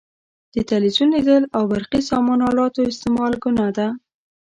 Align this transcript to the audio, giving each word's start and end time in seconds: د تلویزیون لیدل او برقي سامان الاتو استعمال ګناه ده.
د 0.55 0.57
تلویزیون 0.69 1.09
لیدل 1.15 1.43
او 1.55 1.63
برقي 1.71 2.01
سامان 2.09 2.39
الاتو 2.49 2.81
استعمال 2.91 3.33
ګناه 3.43 3.69
ده. 3.77 3.87